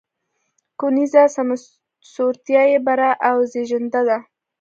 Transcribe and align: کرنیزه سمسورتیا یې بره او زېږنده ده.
کرنیزه 0.79 1.23
سمسورتیا 1.35 2.61
یې 2.71 2.79
بره 2.85 3.09
او 3.27 3.37
زېږنده 3.51 4.01
ده. 4.07 4.17